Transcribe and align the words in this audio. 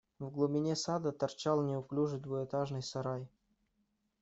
В 0.17 0.31
глубине 0.31 0.75
сада 0.83 1.11
торчал 1.11 1.61
неуклюжий 1.61 2.19
двухэтажный 2.19 2.81
сарай. 2.81 3.29